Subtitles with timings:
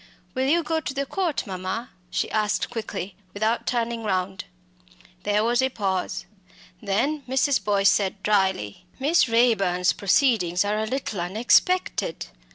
[0.33, 4.45] "Will you go to the Court, mamma?" she asked quickly, without turning round.
[5.21, 6.25] There was a pause.
[6.81, 7.63] Then Mrs.
[7.63, 12.25] Boyce said drily "Miss Raeburn's proceedings are a little unexpected.